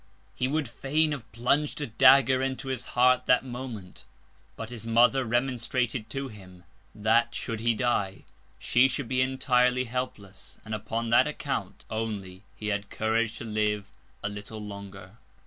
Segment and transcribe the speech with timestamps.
[0.33, 4.03] He would fain have plung'd a Dagger into his Heart that Moment;
[4.55, 6.63] but his Mother remonstrated to him,
[6.95, 8.23] that, should he die,
[8.57, 13.85] she should be entirely helpless, and upon that Account only he had Courage to live
[14.23, 15.17] a little longer.